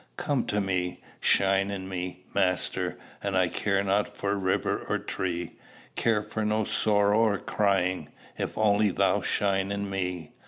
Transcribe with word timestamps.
Come 0.17 0.47
to 0.47 0.59
me, 0.59 1.03
shine 1.19 1.69
in 1.69 1.87
me, 1.87 2.23
Master, 2.33 2.97
And 3.21 3.37
I 3.37 3.49
care 3.49 3.83
not 3.83 4.07
for 4.17 4.33
river 4.35 4.83
or 4.89 4.97
tree, 4.97 5.57
Care 5.95 6.23
for 6.23 6.43
no 6.43 6.63
sorrow 6.63 7.19
or 7.19 7.37
crying, 7.37 8.09
If 8.35 8.57
only 8.57 8.89
thou 8.89 9.21
shine 9.21 9.71
in 9.71 9.91
me. 9.91 10.31